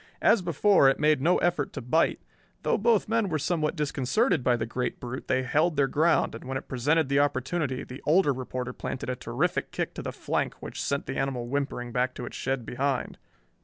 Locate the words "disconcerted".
3.75-4.43